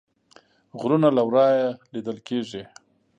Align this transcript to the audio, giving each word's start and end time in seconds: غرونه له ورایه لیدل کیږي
غرونه 0.79 1.09
له 1.17 1.21
ورایه 1.27 1.67
لیدل 1.93 2.17
کیږي 2.27 2.63